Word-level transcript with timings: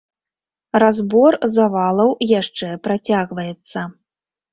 Разбор 0.83 1.37
завалаў 1.57 2.09
яшчэ 2.39 2.71
працягваецца. 2.87 3.85